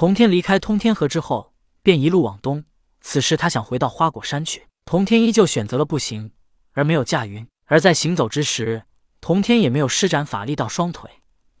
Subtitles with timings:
[0.00, 1.52] 童天离开通天河之后，
[1.82, 2.64] 便一路往东。
[3.02, 6.32] 此时他想回到花果山去，童天依旧选择了步行，
[6.72, 7.46] 而没有驾云。
[7.66, 8.84] 而在行走之时，
[9.20, 11.10] 童天也没有施展法力到双腿，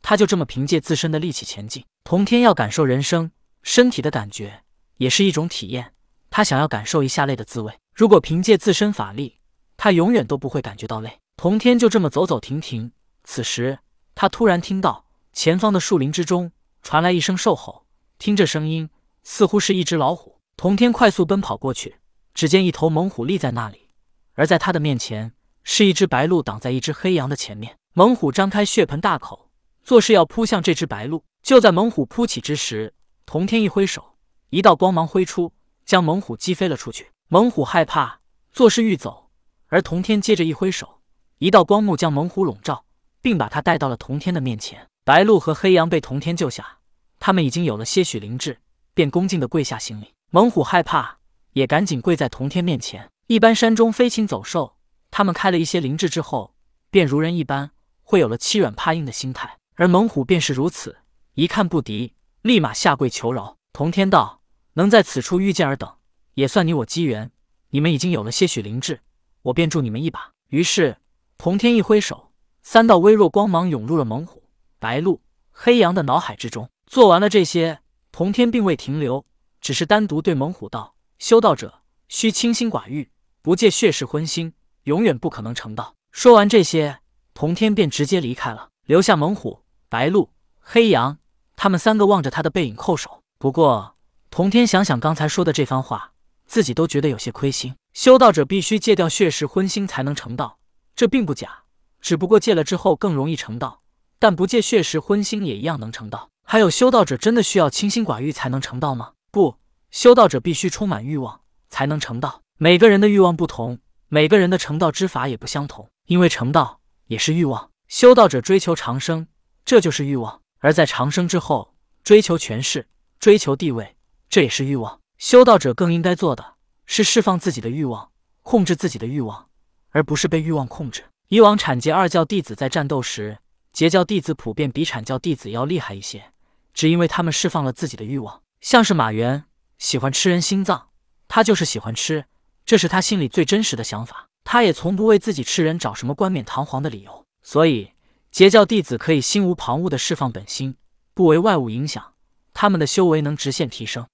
[0.00, 1.84] 他就这么凭借自身的力气前进。
[2.02, 3.30] 童天要感受人生，
[3.62, 4.62] 身体的感觉
[4.96, 5.92] 也是一种体验。
[6.30, 7.78] 他想要感受一下累的滋味。
[7.94, 9.36] 如果凭借自身法力，
[9.76, 11.20] 他永远都不会感觉到累。
[11.36, 12.90] 童天就这么走走停停。
[13.22, 13.80] 此时，
[14.14, 15.04] 他突然听到
[15.34, 16.50] 前方的树林之中
[16.82, 17.84] 传来一声兽吼，
[18.20, 18.90] 听这声音，
[19.22, 20.42] 似乎是一只老虎。
[20.54, 21.96] 童天快速奔跑过去，
[22.34, 23.88] 只见一头猛虎立在那里，
[24.34, 25.32] 而在他的面前
[25.64, 27.78] 是一只白鹿挡在一只黑羊的前面。
[27.94, 29.48] 猛虎张开血盆大口，
[29.82, 31.24] 作势要扑向这只白鹿。
[31.42, 32.92] 就在猛虎扑起之时，
[33.24, 34.18] 童天一挥手，
[34.50, 35.54] 一道光芒挥出，
[35.86, 37.12] 将猛虎击飞了出去。
[37.28, 38.20] 猛虎害怕，
[38.52, 39.30] 作势欲走。
[39.68, 41.00] 而童天接着一挥手，
[41.38, 42.84] 一道光幕将猛虎笼罩，
[43.22, 44.86] 并把他带到了童天的面前。
[45.06, 46.79] 白鹿和黑羊被童天救下，
[47.20, 48.58] 他们已经有了些许灵智，
[48.94, 50.14] 便恭敬地跪下行礼。
[50.30, 51.18] 猛虎害怕，
[51.52, 53.10] 也赶紧跪在童天面前。
[53.26, 54.76] 一般山中飞禽走兽，
[55.10, 56.54] 他们开了一些灵智之后，
[56.90, 57.70] 便如人一般，
[58.02, 59.58] 会有了欺软怕硬的心态。
[59.76, 60.96] 而猛虎便是如此，
[61.34, 63.56] 一看不敌，立马下跪求饶。
[63.72, 64.40] 童天道
[64.74, 65.94] ：“能在此处遇见尔等，
[66.34, 67.30] 也算你我机缘。
[67.68, 69.00] 你们已经有了些许灵智。”
[69.42, 70.32] 我便助你们一把。
[70.48, 70.98] 于是，
[71.38, 74.42] 童天一挥手，三道微弱光芒涌入了猛虎、
[74.78, 76.68] 白鹿、黑羊的脑海之中。
[76.90, 77.78] 做完了这些，
[78.10, 79.24] 童天并未停留，
[79.60, 83.08] 只是单独对猛虎道：“修道者需清心寡欲，
[83.42, 86.98] 不借血食荤腥，永远不可能成道。”说完这些，
[87.32, 91.18] 童天便直接离开了，留下猛虎、白鹿、黑羊
[91.54, 93.22] 他们三个望着他的背影叩首。
[93.38, 93.94] 不过，
[94.28, 97.76] 童天想想刚才说的这番话，自己都觉得有些亏心。
[97.92, 100.58] 修道者必须戒掉血食荤腥才能成道，
[100.96, 101.62] 这并不假，
[102.00, 103.80] 只不过戒了之后更容易成道。
[104.18, 106.29] 但不戒血食荤腥也一样能成道。
[106.52, 109.12] 还有，修道者真的需要清心寡欲才能成道吗？
[109.30, 109.54] 不，
[109.92, 112.42] 修道者必须充满欲望才能成道。
[112.56, 115.88] 每个人的欲望不同，每个人的成道之法也不相同。
[116.06, 117.70] 因为成道也是欲望。
[117.86, 119.28] 修道者追求长生，
[119.64, 122.88] 这就是欲望；而在长生之后，追求权势、
[123.20, 123.94] 追求地位，
[124.28, 124.98] 这也是欲望。
[125.18, 126.54] 修道者更应该做的。
[126.84, 128.10] 是释放自己的欲望，
[128.42, 129.46] 控制自己的欲望，
[129.90, 131.04] 而不是被欲望控制。
[131.28, 133.38] 以往阐劫二教弟子在战斗时，
[133.72, 136.32] 截教弟子普遍比阐教弟子要厉害一些，
[136.72, 138.42] 只因为他们释放了自己的欲望。
[138.60, 139.44] 像是马原
[139.78, 140.88] 喜欢吃人心脏，
[141.28, 142.26] 他就是喜欢吃，
[142.64, 144.28] 这是他心里最真实的想法。
[144.44, 147.24] 他也从不为自己吃人找什么冠冕堂皇的理由。
[147.42, 147.92] 所以，
[148.30, 150.76] 截教弟子可以心无旁骛地释放本心，
[151.14, 152.14] 不为外物影响，
[152.52, 154.06] 他们的修为能直线提升。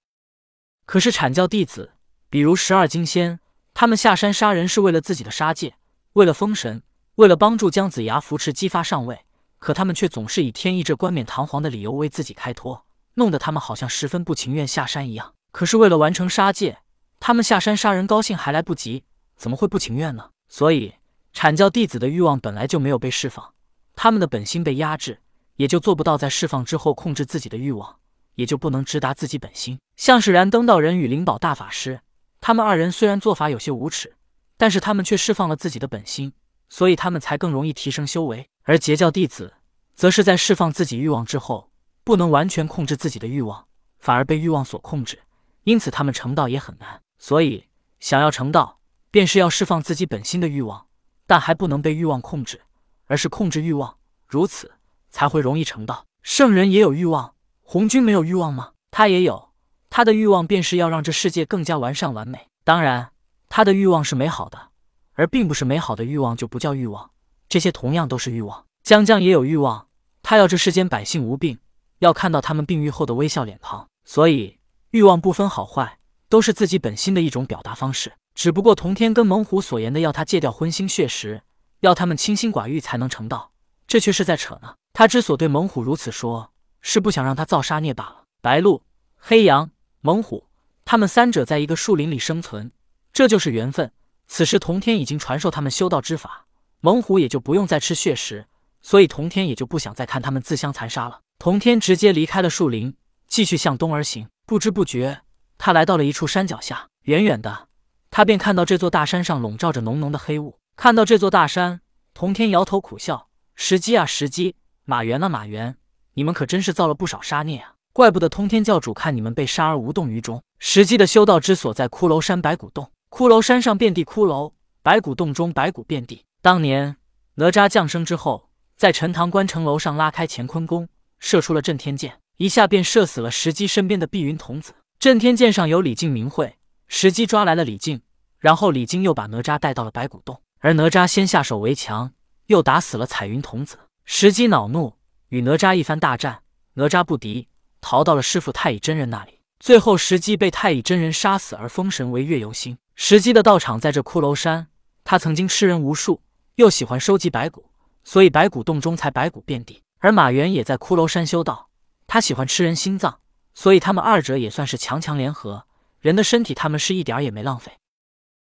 [0.85, 1.93] 可是阐教弟子。
[2.29, 3.39] 比如十二金仙，
[3.73, 5.75] 他们下山杀人是为了自己的杀戒，
[6.11, 6.83] 为了封神，
[7.15, 9.21] 为了帮助姜子牙扶持姬发上位。
[9.59, 12.85] 可他们却总是以天意这冠冕堂皇的理由为自己开脱，
[13.15, 15.33] 弄得他们好像十分不情愿下山一样。
[15.51, 16.79] 可是为了完成杀戒，
[17.19, 19.03] 他们下山杀人高兴还来不及，
[19.35, 20.29] 怎么会不情愿呢？
[20.47, 20.93] 所以
[21.33, 23.53] 阐教弟子的欲望本来就没有被释放，
[23.95, 25.19] 他们的本心被压制，
[25.55, 27.97] 也就做不到在释放之后控制自己的欲望，
[28.35, 29.79] 也就不能直达自己本心。
[29.95, 32.01] 像是燃灯道人与灵宝大法师。
[32.39, 34.15] 他们二人虽然做法有些无耻，
[34.57, 36.31] 但是他们却释放了自己的本心，
[36.69, 38.47] 所以他们才更容易提升修为。
[38.67, 39.53] 而截教弟子
[39.93, 41.71] 则是在释放自己欲望之后，
[42.03, 43.65] 不能完全控制自己的欲望，
[43.97, 45.21] 反而被欲望所控制，
[45.63, 47.01] 因此他们成道也很难。
[47.17, 47.63] 所以，
[48.01, 50.87] 想要成道，便是要释放自己本心的欲望，
[51.25, 52.59] 但还不能被欲望控制，
[53.05, 53.95] 而是控制欲望，
[54.27, 54.73] 如此
[55.09, 56.05] 才会容易成道。
[56.21, 58.73] 圣人也有欲望，红军没有欲望吗？
[58.91, 59.47] 他也有。
[59.89, 62.49] 他的欲望便是要让这世界更加完善完美。
[62.65, 63.13] 当然，
[63.47, 64.71] 他的欲望是美好的，
[65.13, 67.09] 而并不是美好的欲望就不叫欲望。
[67.49, 68.65] 这些同样都是欲望。
[68.83, 69.87] 江江也有欲望，
[70.23, 71.59] 他要这世间百姓无病，
[71.99, 73.87] 要看到他们病愈后的微笑脸庞。
[74.05, 74.57] 所以，
[74.91, 75.99] 欲望不分好坏，
[76.29, 78.13] 都是自己本心的一种表达方式。
[78.33, 81.41] 只不过童天跟猛虎所言的要他戒掉荤腥血食，
[81.81, 83.51] 要他们清心寡欲才能成道，
[83.87, 84.75] 这却是在扯呢。
[84.93, 88.23] 他之所对猛虎如此说，是不想让他造杀孽罢了。
[88.41, 88.83] 白鹿、
[89.17, 89.71] 黑羊。
[90.01, 90.47] 猛虎，
[90.85, 92.71] 他们三者在一个树林里生存，
[93.11, 93.91] 这就是缘分。
[94.27, 96.45] 此时童天已经传授他们修道之法，
[96.81, 98.45] 猛虎也就不用再吃血食，
[98.81, 101.21] 所以童天也就不想再看他们自相残杀了。
[101.39, 102.95] 童天直接离开了树林，
[103.27, 104.27] 继续向东而行。
[104.45, 105.21] 不知不觉，
[105.57, 106.87] 他来到了一处山脚下。
[107.03, 107.67] 远远的，
[108.11, 110.59] 他便看到这座大山上笼罩着浓浓的黑雾。
[110.75, 111.81] 看到这座大山，
[112.13, 114.53] 童天摇头苦笑：“石矶啊，石矶，
[114.85, 115.75] 马原啊，马原，
[116.13, 120.43] 你们可真是造了不少杀孽啊！”怪不得通天教主看你们被杀而无动于衷。
[120.59, 124.53] 实际的修道之所在骷髅山白骨洞，骷髅山上遍地骷髅，
[124.83, 126.23] 白骨洞中白骨遍地。
[126.47, 126.95] 当年
[127.35, 130.87] 哪吒降生之后，在陈塘关城楼上拉开乾坤弓，
[131.19, 132.21] 射出了震天箭。
[132.37, 134.73] 一下便射死了石矶身边的碧云童子。
[134.97, 136.55] 震天剑上有李靖明慧，
[136.87, 137.99] 石矶抓来了李靖，
[138.39, 142.13] 然后李靖又把哪吒带到了白骨洞，而哪吒先下手为强，
[142.45, 143.79] 又打死了彩云童子。
[144.05, 144.93] 石矶恼怒，
[145.27, 146.43] 与哪吒一番大战，
[146.75, 147.49] 哪吒不敌，
[147.81, 149.41] 逃到了师傅太乙真人那里。
[149.59, 152.77] 最后石矶被太乙真人杀死，而封神为月游星。
[152.95, 154.67] 石矶的道场在这骷髅山，
[155.03, 156.21] 他曾经吃人无数，
[156.57, 157.69] 又喜欢收集白骨，
[158.03, 159.83] 所以白骨洞中才白骨遍地。
[159.99, 161.69] 而马元也在骷髅山修道，
[162.07, 163.19] 他喜欢吃人心脏。
[163.53, 165.67] 所以他们二者也算是强强联合，
[165.99, 167.73] 人的身体他们是一点儿也没浪费。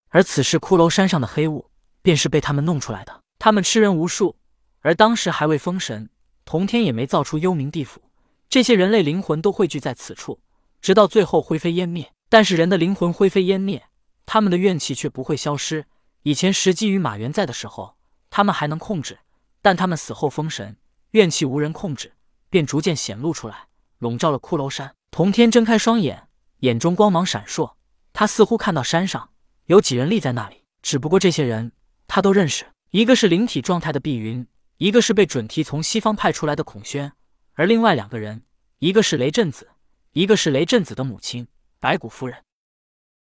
[0.10, 1.72] 而此时骷髅山上的黑雾，
[2.04, 3.20] 便是被他们弄出来的。
[3.40, 4.36] 他们吃人无数，
[4.82, 6.08] 而当时还未封神，
[6.46, 8.00] 同天也没造出幽冥地府，
[8.48, 10.40] 这些人类灵魂都汇聚在此处，
[10.84, 12.14] 直到最后灰飞烟灭。
[12.30, 13.86] 但是人的灵魂灰飞烟灭，
[14.28, 15.88] 他们的怨气却不会消失。
[16.28, 17.96] 以前石矶与马元在的时候，
[18.30, 19.20] 他们还能控制，
[19.62, 20.76] 但他们死后封神，
[21.12, 22.16] 怨气无人控制，
[22.50, 23.70] 便逐渐显露出来。
[24.00, 24.94] 笼罩了骷髅山。
[25.10, 26.28] 童天睁开双眼，
[26.58, 27.76] 眼中光芒闪烁。
[28.12, 29.30] 他似乎看到山上
[29.68, 31.72] 有几人立在那里，只不过这些人
[32.10, 32.66] 他都认识。
[32.92, 34.46] 一个是灵体状态的碧云，
[34.80, 37.14] 一个是被准提从西方派出来的孔宣，
[37.54, 38.44] 而另外两个人，
[38.80, 39.70] 一个是雷震子，
[40.12, 41.48] 一个是雷震子的母亲
[41.80, 42.44] 白骨夫人。